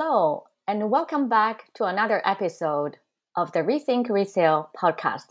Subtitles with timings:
[0.00, 2.98] Hello, and welcome back to another episode
[3.34, 5.30] of the Rethink Retail podcast.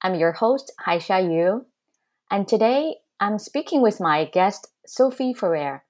[0.00, 1.66] I'm your host, Haisha Yu,
[2.30, 5.82] and today I'm speaking with my guest, Sophie Ferrer.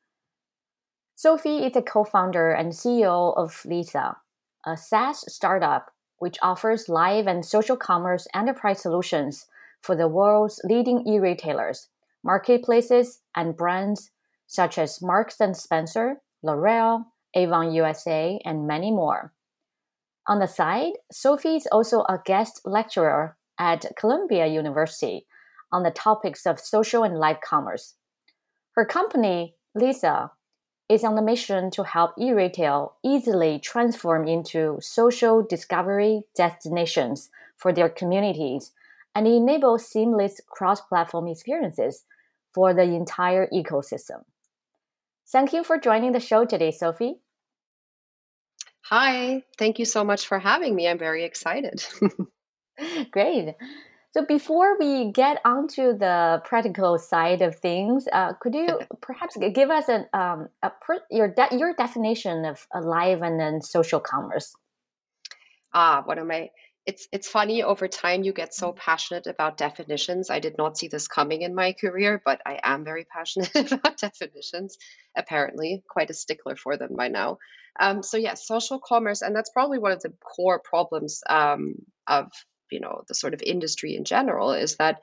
[1.15, 4.17] Sophie is a co founder and CEO of Lisa,
[4.65, 9.45] a SaaS startup which offers live and social commerce enterprise solutions
[9.83, 11.89] for the world's leading e retailers,
[12.25, 14.11] marketplaces, and brands
[14.47, 17.05] such as Marks and Spencer, L'Oreal,
[17.37, 19.33] Avon USA, and many more.
[20.27, 25.27] On the side, Sophie is also a guest lecturer at Columbia University
[25.71, 27.95] on the topics of social and live commerce.
[28.75, 30.33] Her company, Lisa,
[30.89, 37.73] is on the mission to help e retail easily transform into social discovery destinations for
[37.73, 38.73] their communities
[39.15, 42.05] and enable seamless cross platform experiences
[42.53, 44.25] for the entire ecosystem.
[45.29, 47.21] Thank you for joining the show today, Sophie.
[48.91, 50.87] Hi, thank you so much for having me.
[50.87, 51.85] I'm very excited.
[53.11, 53.57] Great.
[54.13, 59.71] So before we get onto the practical side of things, uh, could you perhaps give
[59.71, 64.55] us an um, a per, your de- your definition of live and then social commerce?
[65.75, 66.51] Ah, one of my
[66.87, 70.31] it's it's funny over time you get so passionate about definitions.
[70.31, 73.99] I did not see this coming in my career, but I am very passionate about
[73.99, 74.79] definitions.
[75.17, 77.39] Apparently, quite a stickler for them by now.
[77.79, 81.75] Um, so yes, social commerce, and that's probably one of the core problems um,
[82.07, 82.31] of
[82.71, 85.01] you know the sort of industry in general is that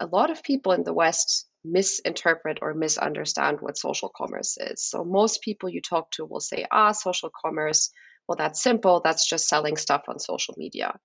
[0.00, 4.82] a lot of people in the West misinterpret or misunderstand what social commerce is.
[4.82, 7.90] So most people you talk to will say, ah, social commerce
[8.30, 9.00] well, that's simple.
[9.02, 10.96] That's just selling stuff on social media.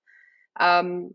[0.60, 1.10] Um,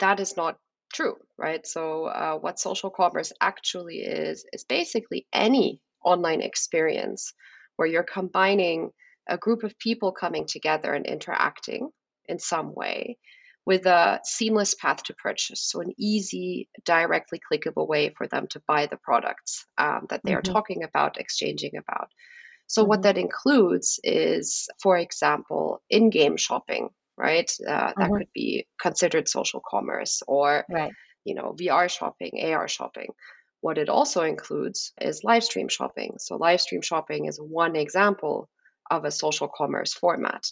[0.00, 0.58] that is not
[0.92, 1.64] true, right?
[1.64, 7.32] So, uh, what social commerce actually is, is basically any online experience
[7.76, 8.90] where you're combining
[9.28, 11.90] a group of people coming together and interacting
[12.26, 13.18] in some way
[13.64, 15.62] with a seamless path to purchase.
[15.62, 20.32] So, an easy, directly clickable way for them to buy the products um, that they
[20.32, 20.38] mm-hmm.
[20.38, 22.08] are talking about, exchanging about.
[22.66, 22.88] So, mm-hmm.
[22.88, 27.50] what that includes is, for example, in game shopping, right?
[27.60, 28.16] Uh, that mm-hmm.
[28.16, 30.92] could be considered social commerce or, right.
[31.24, 33.12] you know, VR shopping, AR shopping.
[33.60, 36.16] What it also includes is live stream shopping.
[36.18, 38.48] So, live stream shopping is one example
[38.92, 40.44] of a social commerce format.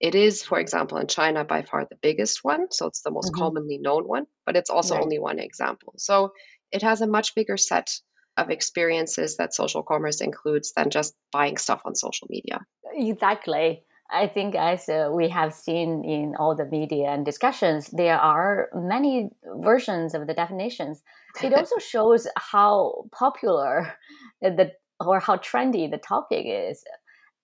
[0.00, 2.70] It is, for example, in China by far the biggest one.
[2.70, 3.42] So, it's the most mm-hmm.
[3.42, 5.02] commonly known one, but it's also right.
[5.02, 5.94] only one example.
[5.96, 6.32] So,
[6.70, 7.88] it has a much bigger set
[8.36, 12.60] of experiences that social commerce includes than just buying stuff on social media.
[12.94, 13.82] Exactly.
[14.10, 18.68] I think, as uh, we have seen in all the media and discussions, there are
[18.74, 21.02] many versions of the definitions.
[21.42, 23.92] It also shows how popular
[24.40, 26.82] the or how trendy the topic is.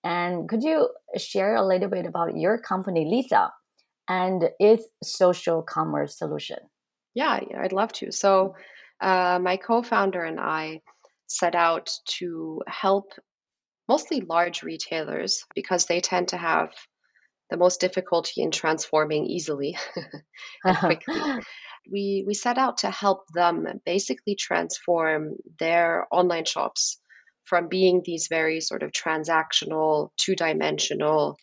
[0.05, 3.51] And could you share a little bit about your company, Lisa,
[4.07, 6.59] and its social commerce solution?
[7.15, 8.11] Yeah, I'd love to.
[8.11, 8.53] So,
[9.01, 10.81] uh, my co founder and I
[11.25, 11.89] set out
[12.19, 13.13] to help
[13.89, 16.69] mostly large retailers because they tend to have
[17.49, 19.75] the most difficulty in transforming easily
[20.63, 21.19] and quickly.
[21.91, 26.99] we, we set out to help them basically transform their online shops
[27.45, 31.37] from being these very sort of transactional, two dimensional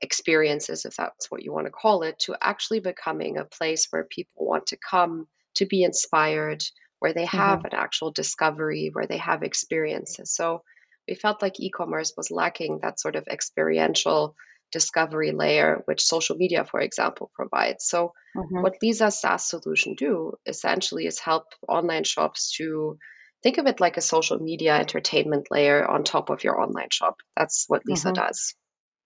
[0.00, 4.04] experiences, if that's what you want to call it, to actually becoming a place where
[4.04, 6.62] people want to come to be inspired,
[6.98, 7.74] where they have mm-hmm.
[7.74, 10.34] an actual discovery, where they have experiences.
[10.34, 10.62] So
[11.08, 14.36] we felt like e commerce was lacking that sort of experiential
[14.70, 17.86] discovery layer, which social media, for example, provides.
[17.86, 18.62] So mm-hmm.
[18.62, 22.98] what Lisa's SaaS solution do essentially is help online shops to
[23.42, 27.16] think of it like a social media entertainment layer on top of your online shop.
[27.36, 28.22] That's what Lisa mm-hmm.
[28.24, 28.54] does.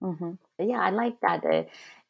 [0.03, 0.33] Mm-hmm.
[0.69, 1.45] Yeah, I like that.
[1.45, 1.63] Uh,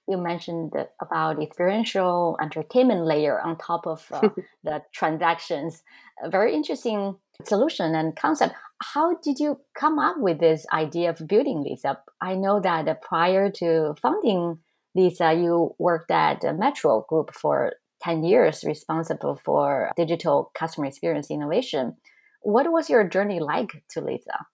[0.09, 4.29] you mentioned about experiential entertainment layer on top of uh,
[4.65, 5.83] the transactions.
[6.23, 8.55] A very interesting solution and concept.
[8.83, 12.11] How did you come up with this idea of building up?
[12.21, 14.59] I know that prior to founding
[14.95, 21.97] Lisa, you worked at Metro Group for 10 years, responsible for digital customer experience innovation.
[22.43, 24.47] What was your journey like to Lisa?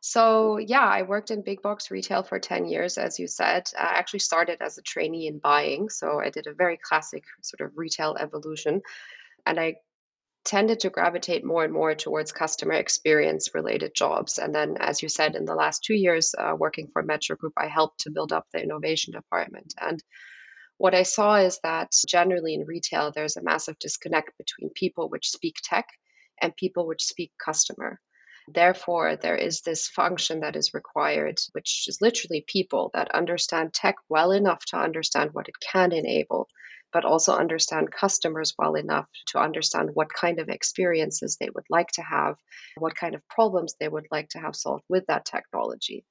[0.00, 3.68] So, yeah, I worked in big box retail for 10 years, as you said.
[3.76, 5.88] I actually started as a trainee in buying.
[5.88, 8.82] So, I did a very classic sort of retail evolution.
[9.44, 9.76] And I
[10.44, 14.38] tended to gravitate more and more towards customer experience related jobs.
[14.38, 17.54] And then, as you said, in the last two years uh, working for Metro Group,
[17.56, 19.74] I helped to build up the innovation department.
[19.80, 20.02] And
[20.78, 25.30] what I saw is that generally in retail, there's a massive disconnect between people which
[25.30, 25.86] speak tech
[26.40, 28.00] and people which speak customer.
[28.50, 33.96] Therefore, there is this function that is required, which is literally people that understand tech
[34.08, 36.48] well enough to understand what it can enable,
[36.92, 41.90] but also understand customers well enough to understand what kind of experiences they would like
[41.92, 42.36] to have,
[42.78, 46.04] what kind of problems they would like to have solved with that technology.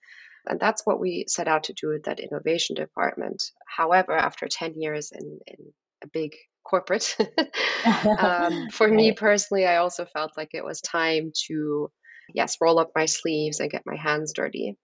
[0.45, 3.43] And that's what we set out to do with that innovation department.
[3.67, 6.35] However, after 10 years in, in a big
[6.69, 7.15] corporate,
[8.19, 11.89] um, for me personally, I also felt like it was time to
[12.33, 14.77] yes, roll up my sleeves and get my hands dirty.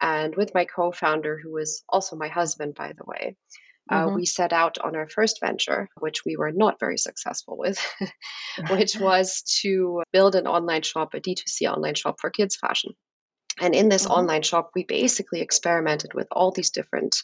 [0.00, 3.36] And with my co founder, who is also my husband, by the way,
[3.90, 4.16] uh, mm-hmm.
[4.16, 7.78] we set out on our first venture, which we were not very successful with,
[8.70, 12.92] which was to build an online shop, a D2C online shop for kids' fashion.
[13.60, 14.12] And in this mm-hmm.
[14.12, 17.16] online shop, we basically experimented with all these different,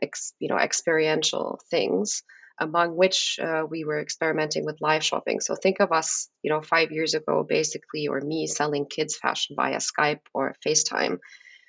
[0.00, 2.22] ex, you know, experiential things
[2.60, 5.40] among which uh, we were experimenting with live shopping.
[5.40, 9.56] So think of us, you know, five years ago, basically, or me selling kids fashion
[9.56, 11.18] via Skype or FaceTime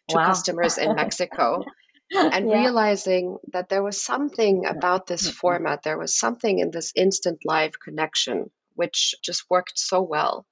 [0.09, 0.25] to wow.
[0.25, 1.63] customers in Mexico.
[2.11, 2.61] and yeah.
[2.61, 5.35] realizing that there was something about this mm-hmm.
[5.35, 10.45] format, there was something in this instant live connection which just worked so well.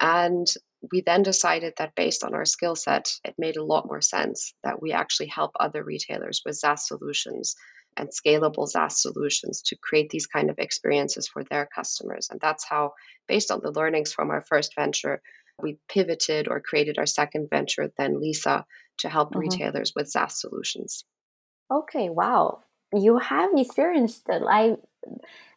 [0.00, 0.06] Mm-hmm.
[0.06, 0.46] And
[0.92, 4.54] we then decided that based on our skill set, it made a lot more sense
[4.62, 7.56] that we actually help other retailers with SaaS solutions
[7.96, 12.28] and scalable SaaS solutions to create these kind of experiences for their customers.
[12.30, 12.94] And that's how,
[13.26, 15.22] based on the learnings from our first venture,
[15.60, 18.66] we pivoted or created our second venture, then Lisa,
[18.98, 19.40] to help mm-hmm.
[19.40, 21.04] retailers with SaaS solutions.
[21.70, 22.60] Okay, wow.
[22.94, 24.76] You have experienced the live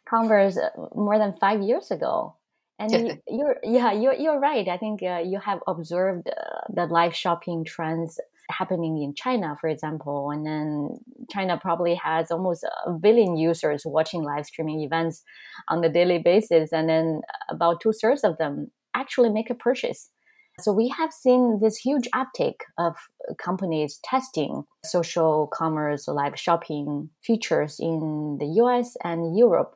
[0.08, 2.36] commerce uh, more than five years ago.
[2.78, 4.66] And you, are yeah, you're, you're right.
[4.66, 8.18] I think uh, you have observed uh, the live shopping trends
[8.50, 10.30] happening in China, for example.
[10.30, 10.98] And then
[11.30, 15.22] China probably has almost a billion users watching live streaming events
[15.68, 16.72] on a daily basis.
[16.72, 20.10] And then about two thirds of them actually make a purchase.
[20.60, 22.94] So we have seen this huge uptake of
[23.42, 29.74] companies testing social commerce, live shopping features in the US and Europe.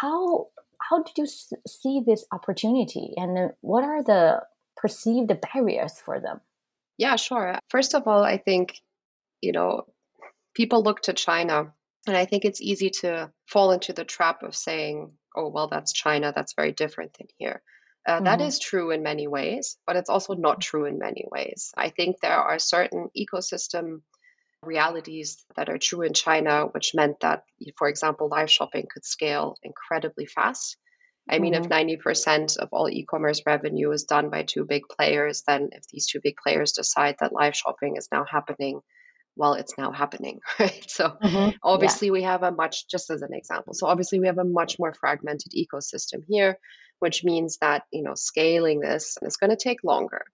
[0.00, 0.48] How
[0.90, 4.42] how did you see this opportunity and what are the
[4.76, 6.40] perceived barriers for them?
[6.98, 7.58] Yeah, sure.
[7.70, 8.78] First of all, I think,
[9.40, 9.84] you know,
[10.54, 11.72] people look to China,
[12.06, 15.92] and I think it's easy to fall into the trap of saying, oh, well, that's
[15.92, 17.62] China, that's very different than here.
[18.06, 18.24] Uh, mm-hmm.
[18.24, 21.72] that is true in many ways, but it's also not true in many ways.
[21.76, 24.00] I think there are certain ecosystem
[24.62, 27.44] realities that are true in China, which meant that,
[27.76, 30.76] for example, live shopping could scale incredibly fast.
[31.28, 31.70] I mean, mm-hmm.
[31.70, 35.86] if 90% of all e commerce revenue is done by two big players, then if
[35.88, 38.80] these two big players decide that live shopping is now happening,
[39.36, 40.84] well, it's now happening, right?
[40.88, 41.56] So mm-hmm.
[41.62, 42.12] obviously, yeah.
[42.12, 44.92] we have a much, just as an example, so obviously, we have a much more
[44.92, 46.58] fragmented ecosystem here,
[46.98, 50.24] which means that, you know, scaling this is going to take longer.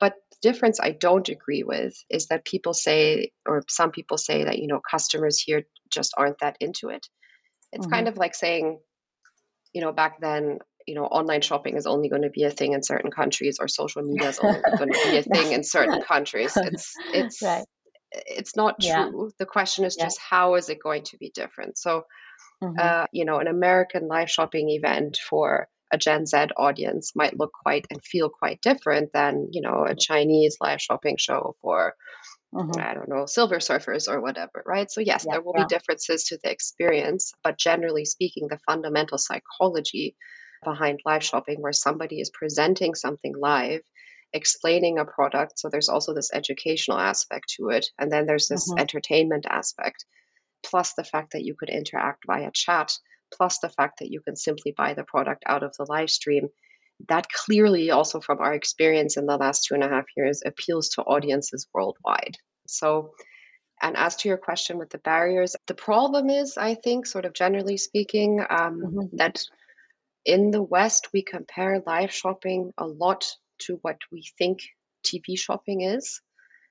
[0.00, 4.44] But the difference I don't agree with is that people say, or some people say
[4.44, 7.06] that, you know, customers here just aren't that into it.
[7.72, 7.94] It's mm-hmm.
[7.94, 8.80] kind of like saying,
[9.74, 12.72] you know, back then, you know, online shopping is only going to be a thing
[12.72, 16.00] in certain countries, or social media is only going to be a thing in certain
[16.08, 16.56] countries.
[16.56, 17.64] It's it's right.
[18.12, 18.88] it's not true.
[18.88, 19.10] Yeah.
[19.38, 20.06] The question is yeah.
[20.06, 21.76] just how is it going to be different?
[21.76, 22.04] So,
[22.62, 22.76] mm-hmm.
[22.78, 27.52] uh, you know, an American live shopping event for a Gen Z audience might look
[27.52, 31.94] quite and feel quite different than you know a Chinese live shopping show for
[32.54, 32.80] mm-hmm.
[32.80, 34.90] I don't know, silver surfers or whatever, right?
[34.90, 35.64] So, yes, yeah, there will yeah.
[35.64, 40.16] be differences to the experience, but generally speaking, the fundamental psychology
[40.62, 43.82] behind live shopping, where somebody is presenting something live,
[44.32, 45.58] explaining a product.
[45.58, 47.86] So, there's also this educational aspect to it.
[47.98, 48.80] And then there's this mm-hmm.
[48.80, 50.04] entertainment aspect,
[50.64, 52.92] plus the fact that you could interact via chat,
[53.32, 56.48] plus the fact that you can simply buy the product out of the live stream
[57.08, 60.90] that clearly also from our experience in the last two and a half years appeals
[60.90, 62.36] to audiences worldwide
[62.66, 63.12] so
[63.82, 67.32] and as to your question with the barriers the problem is i think sort of
[67.32, 69.16] generally speaking um, mm-hmm.
[69.16, 69.42] that
[70.24, 73.26] in the west we compare live shopping a lot
[73.58, 74.60] to what we think
[75.04, 76.20] tv shopping is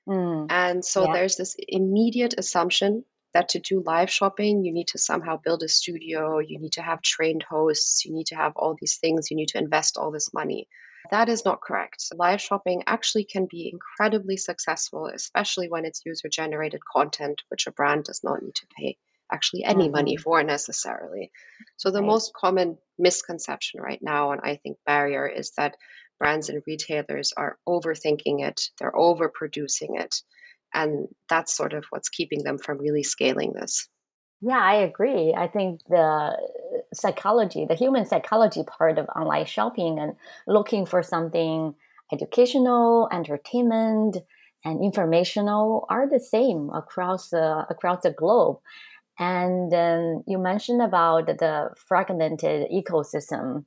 [0.07, 0.47] mm.
[0.49, 1.13] and so yeah.
[1.13, 5.67] there's this immediate assumption that to do live shopping, you need to somehow build a
[5.67, 9.37] studio, you need to have trained hosts, you need to have all these things, you
[9.37, 10.67] need to invest all this money.
[11.11, 12.05] That is not correct.
[12.15, 17.71] Live shopping actually can be incredibly successful, especially when it's user generated content, which a
[17.71, 18.97] brand does not need to pay
[19.31, 19.93] actually any mm-hmm.
[19.93, 21.31] money for necessarily.
[21.77, 22.07] So, the right.
[22.07, 25.75] most common misconception right now, and I think barrier, is that
[26.19, 30.21] brands and retailers are overthinking it, they're overproducing it
[30.73, 33.87] and that's sort of what's keeping them from really scaling this
[34.41, 36.37] yeah i agree i think the
[36.93, 40.13] psychology the human psychology part of online shopping and
[40.47, 41.73] looking for something
[42.13, 44.17] educational, entertainment,
[44.65, 48.57] and informational are the same across uh, across the globe.
[49.19, 53.65] And then you mentioned about the fragmented ecosystem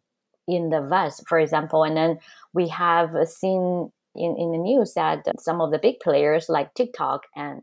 [0.49, 1.85] in the West, for example.
[1.85, 2.19] And then
[2.53, 7.23] we have seen in, in the news that some of the big players like TikTok
[7.35, 7.63] and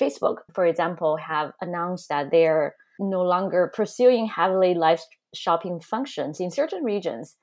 [0.00, 5.00] Facebook, for example, have announced that they're no longer pursuing heavily live
[5.34, 7.36] shopping functions in certain regions.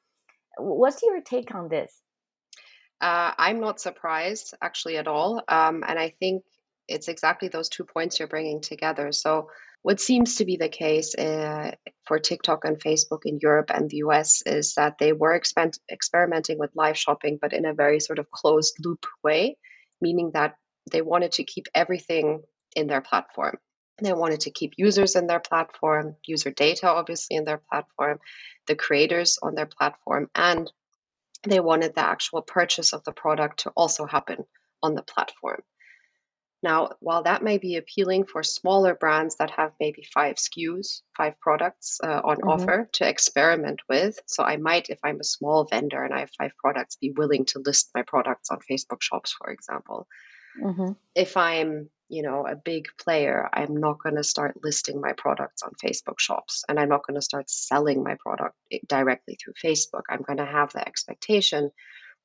[0.57, 2.01] What's your take on this?
[3.01, 5.41] Uh, I'm not surprised actually at all.
[5.47, 6.43] Um, and I think
[6.87, 9.11] it's exactly those two points you're bringing together.
[9.11, 9.49] So,
[9.83, 11.71] what seems to be the case uh,
[12.07, 16.57] for TikTok and Facebook in Europe and the US is that they were exper- experimenting
[16.57, 19.57] with live shopping, but in a very sort of closed loop way,
[20.01, 20.55] meaning that
[20.89, 22.41] they wanted to keep everything
[22.75, 23.57] in their platform.
[24.01, 28.19] They wanted to keep users in their platform, user data obviously in their platform,
[28.67, 30.71] the creators on their platform, and
[31.43, 34.45] they wanted the actual purchase of the product to also happen
[34.81, 35.61] on the platform.
[36.63, 41.37] Now, while that may be appealing for smaller brands that have maybe five SKUs, five
[41.41, 42.49] products uh, on mm-hmm.
[42.49, 46.31] offer to experiment with, so I might, if I'm a small vendor and I have
[46.37, 50.07] five products, be willing to list my products on Facebook shops, for example.
[50.63, 50.93] Mm-hmm.
[51.15, 55.63] If I'm you know a big player i'm not going to start listing my products
[55.63, 59.53] on facebook shops and i'm not going to start selling my product eh, directly through
[59.53, 61.71] facebook i'm going to have the expectation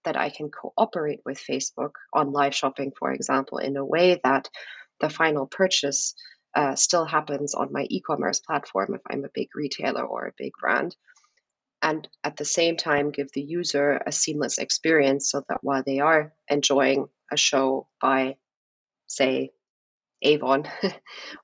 [0.04, 4.48] that i can cooperate with facebook on live shopping for example in a way that
[5.00, 6.14] the final purchase
[6.54, 10.52] uh, still happens on my e-commerce platform if i'm a big retailer or a big
[10.60, 10.96] brand
[11.82, 16.00] and at the same time give the user a seamless experience so that while they
[16.00, 18.36] are enjoying a show by
[19.06, 19.52] say
[20.22, 20.64] Avon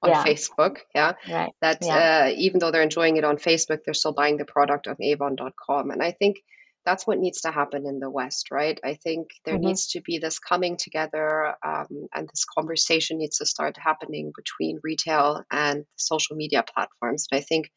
[0.02, 0.25] on yeah.
[0.25, 0.78] Facebook.
[0.94, 1.12] Yeah.
[1.30, 1.52] Right.
[1.61, 2.26] That yeah.
[2.26, 5.90] Uh, even though they're enjoying it on Facebook, they're still buying the product on avon.com.
[5.90, 6.38] And I think
[6.84, 8.78] that's what needs to happen in the West, right?
[8.84, 9.68] I think there mm-hmm.
[9.68, 14.80] needs to be this coming together um, and this conversation needs to start happening between
[14.82, 17.26] retail and social media platforms.
[17.30, 17.70] And I think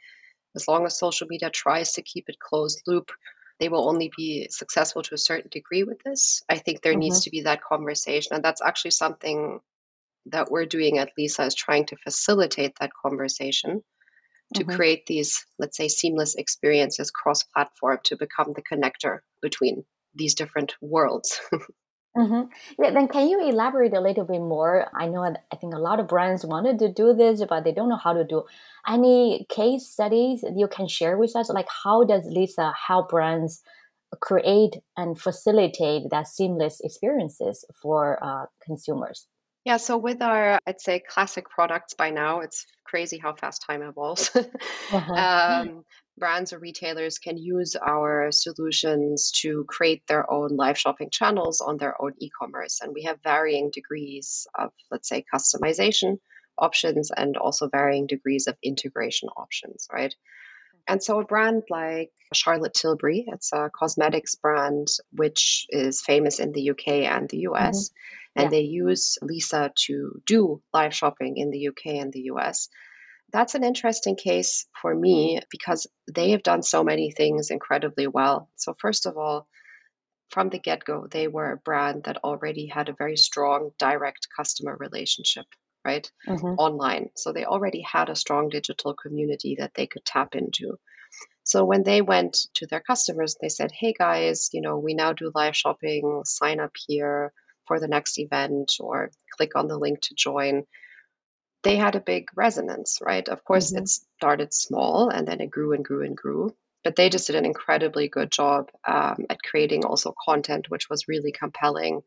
[0.55, 3.11] as long as social media tries to keep it closed loop,
[3.59, 6.43] they will only be successful to a certain degree with this.
[6.49, 6.99] I think there mm-hmm.
[6.99, 8.35] needs to be that conversation.
[8.35, 9.59] And that's actually something
[10.27, 13.83] that we're doing at Lisa is trying to facilitate that conversation
[14.55, 14.75] to mm-hmm.
[14.75, 19.83] create these, let's say, seamless experiences cross platform to become the connector between
[20.15, 21.39] these different worlds.
[22.17, 22.43] mm-hmm.
[22.81, 24.87] yeah, then can you elaborate a little bit more?
[24.95, 27.89] I know I think a lot of brands wanted to do this, but they don't
[27.89, 28.43] know how to do.
[28.87, 31.49] Any case studies you can share with us?
[31.49, 33.61] Like how does Lisa help brands
[34.21, 39.27] create and facilitate that seamless experiences for uh, consumers?
[39.67, 43.81] Yeah, so with our, I'd say, classic products by now, it's crazy how fast time
[43.81, 44.31] evolves.
[44.93, 45.13] uh-huh.
[45.13, 45.83] um,
[46.17, 51.75] brands or retailers can use our solutions to create their own live shopping channels on
[51.75, 52.79] their own e commerce.
[52.81, 56.19] And we have varying degrees of, let's say, customization
[56.57, 60.15] options and also varying degrees of integration options, right?
[60.87, 66.53] And so a brand like Charlotte Tilbury, it's a cosmetics brand which is famous in
[66.53, 67.89] the UK and the US.
[67.89, 68.49] Mm-hmm and yeah.
[68.59, 72.69] they use Lisa to do live shopping in the UK and the US.
[73.33, 78.49] That's an interesting case for me because they have done so many things incredibly well.
[78.55, 79.47] So, first of all,
[80.29, 84.27] from the get go, they were a brand that already had a very strong direct
[84.37, 85.45] customer relationship,
[85.83, 86.09] right?
[86.27, 86.59] Mm-hmm.
[86.59, 87.09] Online.
[87.15, 90.77] So, they already had a strong digital community that they could tap into.
[91.43, 95.13] So when they went to their customers, they said, "Hey guys, you know, we now
[95.13, 96.23] do live shopping.
[96.25, 97.31] Sign up here
[97.67, 100.63] for the next event or click on the link to join,
[101.63, 103.27] they had a big resonance, right?
[103.27, 103.83] Of course, mm-hmm.
[103.83, 106.55] it started small and then it grew and grew and grew.
[106.83, 111.07] But they just did an incredibly good job um, at creating also content which was
[111.07, 111.97] really compelling,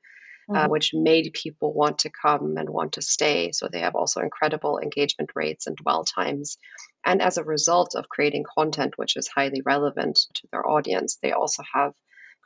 [0.49, 0.57] uh, mm-hmm.
[0.57, 3.53] uh, which made people want to come and want to stay.
[3.53, 6.57] So they have also incredible engagement rates and dwell times.
[7.05, 11.33] And as a result of creating content which is highly relevant to their audience, they
[11.33, 11.93] also have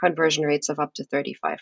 [0.03, 1.59] conversion rates of up to 35%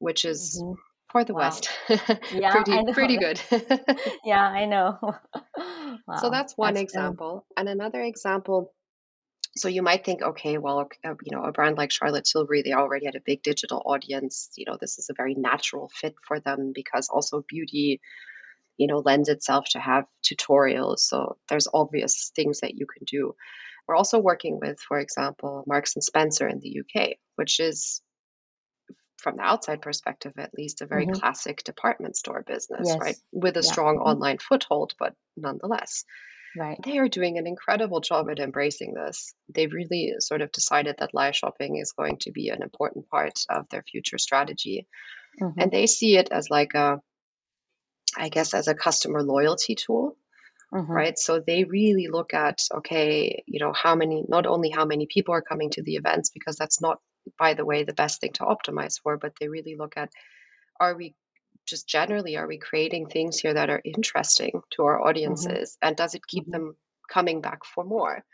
[0.00, 0.74] which is mm-hmm.
[1.12, 1.40] for the wow.
[1.40, 1.70] West
[2.32, 3.40] yeah, pretty pretty good.
[4.24, 4.98] yeah, I know.
[5.00, 6.16] wow.
[6.16, 8.72] So that's one that's example, and another example.
[9.56, 12.72] So you might think, okay, well, uh, you know, a brand like Charlotte Tilbury, they
[12.72, 14.50] already had a big digital audience.
[14.56, 18.00] You know, this is a very natural fit for them because also beauty,
[18.76, 21.00] you know, lends itself to have tutorials.
[21.00, 23.34] So there's obvious things that you can do.
[23.88, 28.02] We're also working with, for example, Marks and Spencer in the UK, which is
[29.20, 31.20] from the outside perspective at least a very mm-hmm.
[31.20, 32.98] classic department store business yes.
[33.00, 34.08] right with a strong mm-hmm.
[34.08, 36.04] online foothold but nonetheless
[36.56, 36.78] Right.
[36.82, 39.34] They are doing an incredible job at embracing this.
[39.54, 43.38] They've really sort of decided that live shopping is going to be an important part
[43.48, 44.88] of their future strategy.
[45.40, 45.60] Mm-hmm.
[45.60, 47.00] And they see it as like a,
[48.16, 50.16] I guess, as a customer loyalty tool.
[50.74, 50.92] Mm-hmm.
[50.92, 51.18] Right.
[51.18, 55.34] So they really look at, okay, you know, how many, not only how many people
[55.34, 57.00] are coming to the events, because that's not,
[57.38, 60.10] by the way, the best thing to optimize for, but they really look at,
[60.78, 61.14] are we
[61.66, 65.08] just generally are we creating things here that are interesting to our mm-hmm.
[65.08, 65.88] audiences mm-hmm.
[65.88, 66.52] and does it keep mm-hmm.
[66.52, 66.76] them
[67.08, 68.24] coming back for more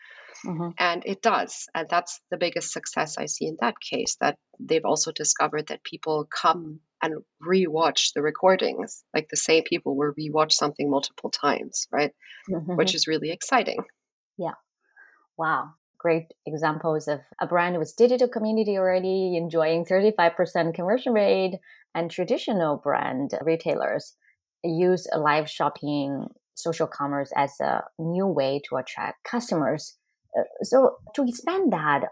[0.45, 0.71] mm-hmm.
[0.78, 4.85] and it does and that's the biggest success i see in that case that they've
[4.85, 10.52] also discovered that people come and rewatch the recordings like the same people will rewatch
[10.52, 12.12] something multiple times right
[12.50, 12.76] mm-hmm.
[12.76, 13.83] which is really exciting
[14.38, 14.55] yeah
[15.37, 15.71] wow
[16.06, 21.58] great examples of a brand with digital community already enjoying 35% conversion rate
[21.96, 24.14] and traditional brand retailers
[24.62, 29.96] use live shopping social commerce as a new way to attract customers.
[30.38, 32.02] Uh, so to expand that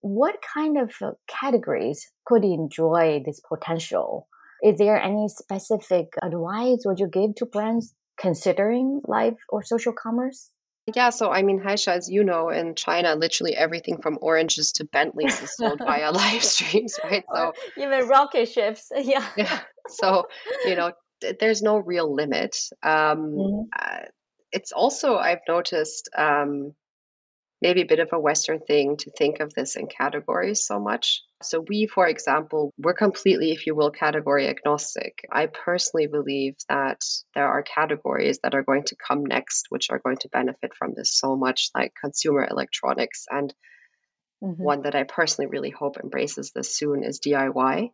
[0.00, 4.28] what kind of uh, categories could enjoy this potential?
[4.62, 10.48] Is there any specific advice would you give to brands considering live or social commerce
[10.86, 14.84] yeah, so I mean, Haisha, as you know, in China, literally everything from oranges to
[14.84, 17.24] Bentleys is sold via live streams, right?
[17.32, 19.26] So even rocket ships, yeah.
[19.36, 19.60] Yeah.
[19.88, 20.26] So
[20.64, 22.56] you know, th- there's no real limit.
[22.82, 23.62] Um, mm-hmm.
[23.78, 24.06] uh,
[24.50, 26.74] it's also I've noticed um,
[27.62, 31.22] maybe a bit of a Western thing to think of this in categories so much.
[31.42, 35.20] So, we, for example, we're completely, if you will, category agnostic.
[35.30, 37.00] I personally believe that
[37.34, 40.92] there are categories that are going to come next, which are going to benefit from
[40.96, 43.26] this so much, like consumer electronics.
[43.30, 43.54] And
[44.42, 44.62] mm-hmm.
[44.62, 47.90] one that I personally really hope embraces this soon is DIY.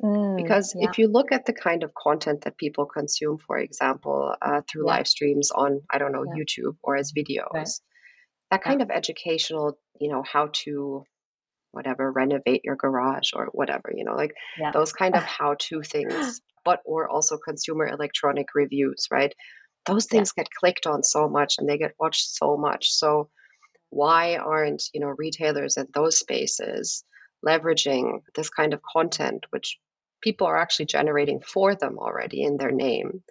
[0.00, 0.88] Mm, because yeah.
[0.88, 4.86] if you look at the kind of content that people consume, for example, uh, through
[4.86, 4.94] yeah.
[4.94, 6.40] live streams on, I don't know, yeah.
[6.40, 7.68] YouTube or as videos, right
[8.50, 11.04] that kind of educational, you know, how to
[11.70, 14.70] whatever renovate your garage or whatever, you know, like yeah.
[14.70, 19.34] those kind of how to things, but or also consumer electronic reviews, right?
[19.86, 20.44] Those things yeah.
[20.44, 22.90] get clicked on so much and they get watched so much.
[22.90, 23.28] So
[23.90, 27.04] why aren't, you know, retailers in those spaces
[27.46, 29.78] leveraging this kind of content which
[30.20, 33.22] people are actually generating for them already in their name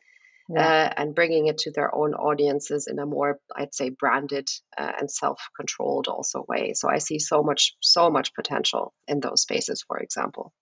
[0.49, 0.67] yeah.
[0.67, 4.91] uh, and bringing it to their own audiences in a more, I'd say, branded uh,
[4.99, 6.73] and self-controlled also way.
[6.73, 10.53] So I see so much, so much potential in those spaces, for example.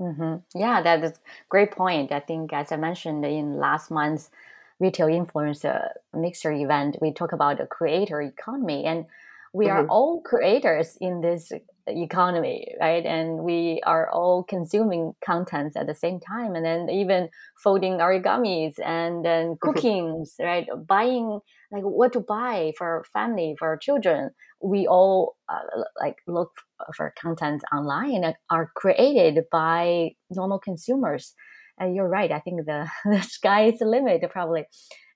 [0.00, 0.58] Mm-hmm.
[0.58, 1.12] Yeah, that is
[1.48, 2.12] great point.
[2.12, 4.30] I think, as I mentioned in last month's
[4.78, 9.04] retail influencer mixer event, we talk about the creator economy, and
[9.52, 9.76] we mm-hmm.
[9.76, 11.50] are all creators in this
[11.86, 13.04] economy, right?
[13.04, 17.28] And we are all consuming contents at the same time, and then even
[17.62, 19.70] folding origamis and then mm-hmm.
[19.70, 20.66] cookings, right?
[20.86, 21.40] Buying
[21.72, 24.30] like what to buy for our family, for our children.
[24.62, 26.50] We all uh, like look
[26.96, 31.34] for content online and are created by normal consumers.
[31.78, 32.30] And you're right.
[32.30, 34.64] I think the the sky is the limit, probably.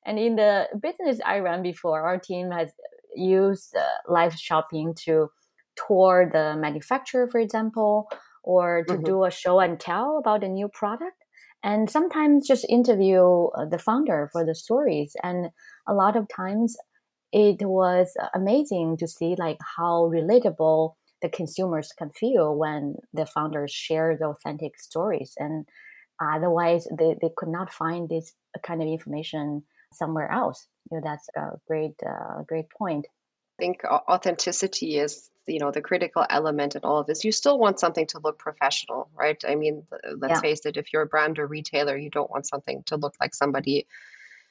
[0.07, 2.73] And in the business I ran before, our team has
[3.14, 5.29] used uh, live shopping to
[5.77, 8.09] tour the manufacturer, for example,
[8.42, 9.05] or to mm-hmm.
[9.05, 11.16] do a show and tell about a new product.
[11.62, 15.16] And sometimes just interview uh, the founder for the stories.
[15.22, 15.48] And
[15.88, 16.77] a lot of times
[17.33, 23.72] it was amazing to see like how relatable the consumers can feel when the founders
[23.72, 25.33] share the authentic stories.
[25.38, 25.66] And
[26.22, 30.66] otherwise they, they could not find this kind of information somewhere else.
[30.90, 33.07] You know, that's a great, uh, great point.
[33.59, 37.59] I think authenticity is you know the critical element in all of this you still
[37.59, 40.40] want something to look professional right i mean let's yeah.
[40.40, 43.35] face it if you're a brand or retailer you don't want something to look like
[43.35, 43.87] somebody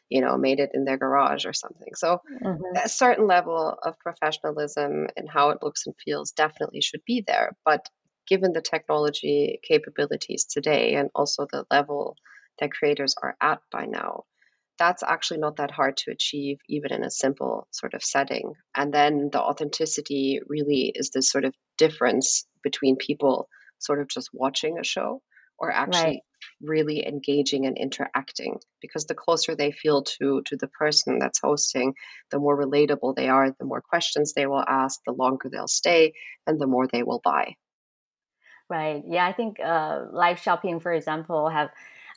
[0.10, 2.76] you know made it in their garage or something so mm-hmm.
[2.76, 7.56] a certain level of professionalism and how it looks and feels definitely should be there
[7.66, 7.90] but
[8.28, 12.16] given the technology capabilities today and also the level
[12.60, 14.24] that creators are at by now
[14.78, 18.54] that's actually not that hard to achieve, even in a simple sort of setting.
[18.76, 24.30] And then the authenticity really is this sort of difference between people sort of just
[24.34, 25.22] watching a show
[25.60, 26.22] or actually right.
[26.62, 31.94] really engaging and interacting because the closer they feel to to the person that's hosting
[32.32, 36.14] the more relatable they are the more questions they will ask the longer they'll stay
[36.48, 37.56] and the more they will buy
[38.70, 41.70] right yeah i think uh, live shopping for example have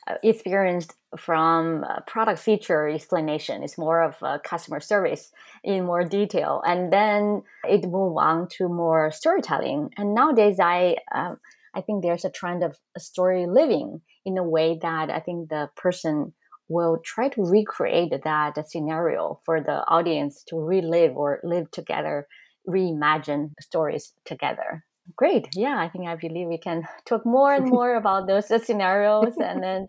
[0.07, 3.63] uh, experienced from product feature explanation.
[3.63, 5.31] It's more of a customer service
[5.63, 9.91] in more detail, and then it move on to more storytelling.
[9.97, 11.37] And nowadays, I um,
[11.75, 15.69] I think there's a trend of story living in a way that I think the
[15.75, 16.33] person
[16.69, 22.27] will try to recreate that scenario for the audience to relive or live together,
[22.67, 24.83] reimagine stories together.
[25.15, 25.47] Great.
[25.55, 29.33] Yeah, I think I believe we can talk more and more about those scenarios.
[29.43, 29.87] and then,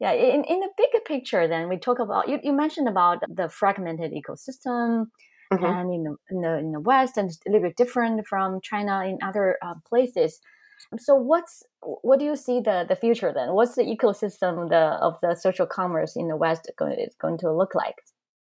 [0.00, 3.48] yeah, in, in a bigger picture, then we talk about, you, you mentioned about the
[3.48, 5.06] fragmented ecosystem
[5.52, 5.64] mm-hmm.
[5.64, 9.04] and in the, in the, in the West and a little bit different from China
[9.04, 10.40] in other uh, places.
[10.98, 13.54] So what's what do you see the the future then?
[13.54, 17.52] What's the ecosystem the of the social commerce in the West going is going to
[17.52, 17.94] look like?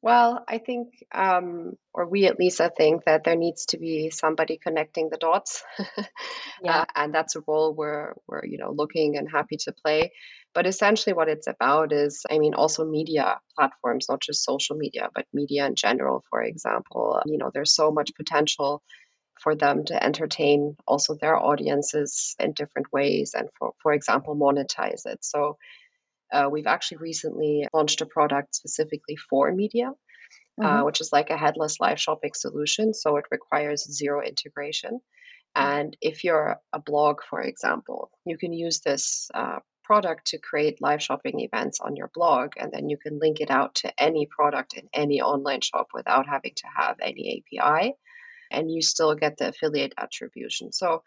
[0.07, 4.11] Well, I think, um, or we at least I think that there needs to be
[4.11, 5.65] somebody connecting the dots,
[6.63, 6.83] yeah.
[6.83, 10.13] uh, and that's a role we're we're you know looking and happy to play.
[10.55, 15.09] But essentially, what it's about is, I mean, also media platforms, not just social media,
[15.13, 16.23] but media in general.
[16.31, 18.85] For example, you know, there's so much potential
[19.43, 25.05] for them to entertain also their audiences in different ways and for for example monetize
[25.05, 25.59] it so
[26.33, 30.81] uh, we've actually recently launched a product specifically for media uh, mm-hmm.
[30.81, 35.01] uh, which is like a headless live shopping solution so it requires zero integration
[35.55, 40.83] and if you're a blog for example you can use this uh, product to create
[40.83, 44.27] live shopping events on your blog and then you can link it out to any
[44.27, 47.95] product in any online shop without having to have any api
[48.51, 50.73] and you still get the affiliate attribution.
[50.73, 51.03] So,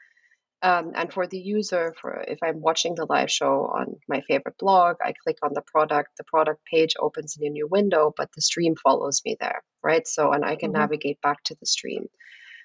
[0.61, 4.57] um, and for the user, for if I'm watching the live show on my favorite
[4.57, 8.29] blog, I click on the product, the product page opens in a new window, but
[8.35, 10.05] the stream follows me there, right?
[10.07, 10.79] So, and I can mm-hmm.
[10.79, 12.07] navigate back to the stream.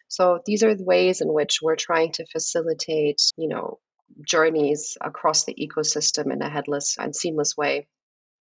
[0.09, 3.79] So these are the ways in which we're trying to facilitate, you know,
[4.27, 7.89] journeys across the ecosystem in a headless and seamless way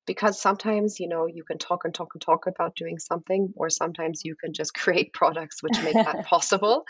[0.05, 3.69] because sometimes you know you can talk and talk and talk about doing something or
[3.69, 6.85] sometimes you can just create products which make that possible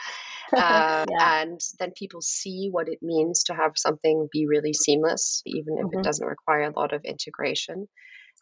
[0.54, 1.42] um, yeah.
[1.42, 5.86] and then people see what it means to have something be really seamless even if
[5.86, 6.00] mm-hmm.
[6.00, 7.88] it doesn't require a lot of integration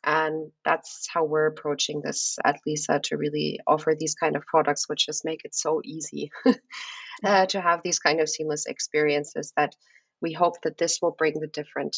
[0.04, 4.90] and that's how we're approaching this at lisa to really offer these kind of products
[4.90, 6.32] which just make it so easy
[7.24, 9.76] uh, to have these kind of seamless experiences that
[10.22, 11.96] we hope that this will bring the different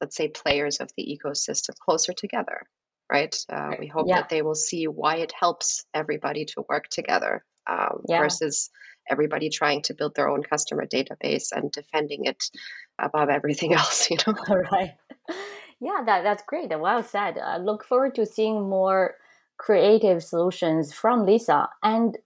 [0.00, 2.62] let's say, players of the ecosystem closer together,
[3.10, 3.36] right?
[3.50, 4.16] Uh, we hope yeah.
[4.16, 8.20] that they will see why it helps everybody to work together um, yeah.
[8.20, 8.70] versus
[9.08, 12.44] everybody trying to build their own customer database and defending it
[12.98, 14.34] above everything else, you know?
[14.48, 14.94] All right.
[15.80, 16.70] Yeah, that, that's great.
[16.78, 17.38] Well said.
[17.38, 19.14] I look forward to seeing more
[19.58, 22.16] creative solutions from Lisa and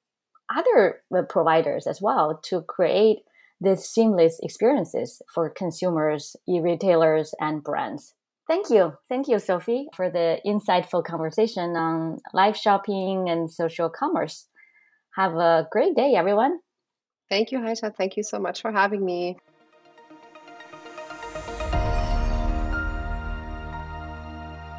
[0.54, 3.18] other uh, providers as well to create
[3.60, 8.14] these seamless experiences for consumers, e-retailers, and brands.
[8.48, 8.94] Thank you.
[9.08, 14.48] Thank you, Sophie, for the insightful conversation on live shopping and social commerce.
[15.16, 16.58] Have a great day, everyone.
[17.28, 17.94] Thank you, Haisha.
[17.96, 19.36] Thank you so much for having me.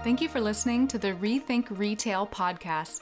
[0.03, 3.01] Thank you for listening to the Rethink Retail podcast.